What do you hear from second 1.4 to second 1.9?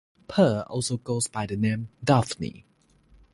the name